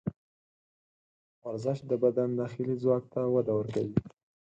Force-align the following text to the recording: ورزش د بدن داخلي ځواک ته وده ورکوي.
ورزش 1.43 1.77
د 1.89 1.91
بدن 2.03 2.29
داخلي 2.41 2.75
ځواک 2.81 3.03
ته 3.13 3.21
وده 3.33 3.53
ورکوي. 3.55 3.95